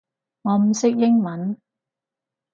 [0.41, 1.61] 我唔識英文